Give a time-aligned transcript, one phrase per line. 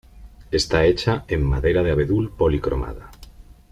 [0.49, 3.11] Está hecha en madera de abedul policromada.